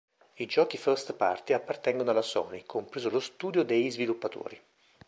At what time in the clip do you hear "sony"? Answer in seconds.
2.23-2.63